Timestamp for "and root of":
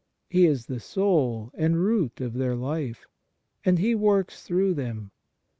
1.53-2.33